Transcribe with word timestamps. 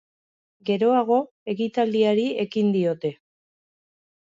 Geroago, 0.69 1.19
ekitaldiari 1.55 2.27
ekin 2.49 2.77
diote. 2.81 3.17